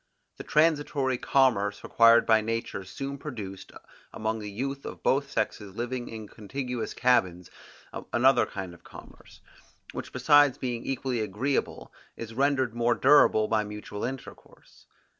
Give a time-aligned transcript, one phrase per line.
[0.37, 3.71] The transitory commerce required by nature soon produced,
[4.11, 7.51] among the youth of both sexes living in contiguous cabins,
[8.11, 9.41] another kind of commerce,
[9.91, 14.87] which besides being equally agreeable is rendered more durable by mutual intercourse.